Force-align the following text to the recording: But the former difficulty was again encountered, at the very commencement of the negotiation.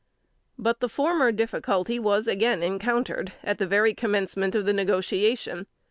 But 0.57 0.79
the 0.79 0.89
former 0.89 1.31
difficulty 1.31 1.99
was 1.99 2.25
again 2.25 2.63
encountered, 2.63 3.33
at 3.43 3.59
the 3.59 3.67
very 3.67 3.93
commencement 3.93 4.55
of 4.55 4.65
the 4.65 4.73
negotiation. 4.73 5.67